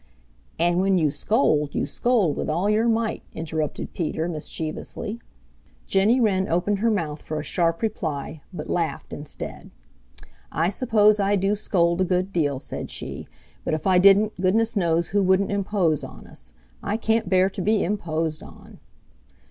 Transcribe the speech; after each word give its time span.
"And, 0.57 0.79
when 0.81 0.97
you 0.97 1.11
scold 1.11 1.75
you 1.75 1.85
scold 1.85 2.35
with 2.35 2.49
all 2.49 2.67
your 2.71 2.87
might," 2.87 3.21
interrupted 3.35 3.93
Peter 3.93 4.27
mischievously. 4.27 5.21
Jenny 5.85 6.19
Wren 6.19 6.47
opened 6.47 6.79
her 6.79 6.89
mouth 6.89 7.21
for 7.21 7.39
a 7.39 7.43
sharp 7.43 7.83
reply, 7.83 8.41
but 8.51 8.67
laughed 8.67 9.13
instead. 9.13 9.69
"I 10.51 10.69
suppose 10.71 11.19
I 11.19 11.35
do 11.35 11.55
scold 11.55 12.01
a 12.01 12.03
good 12.03 12.33
deal," 12.33 12.59
said 12.59 12.89
she, 12.89 13.27
"but 13.63 13.75
if 13.75 13.85
I 13.85 13.99
didn't 13.99 14.41
goodness 14.41 14.75
knows 14.75 15.09
who 15.09 15.21
wouldn't 15.21 15.51
impose 15.51 16.03
on 16.03 16.25
us. 16.25 16.53
I 16.81 16.97
can't 16.97 17.29
bear 17.29 17.47
to 17.51 17.61
be 17.61 17.83
imposed 17.83 18.41
on." 18.41 18.79